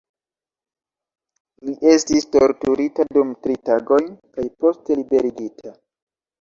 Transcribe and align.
Li 1.67 1.75
estis 1.91 2.25
torturita 2.37 3.07
dum 3.19 3.37
tri 3.45 3.61
tagoj 3.71 4.03
kaj 4.09 4.49
poste 4.65 5.01
liberigita. 5.03 5.79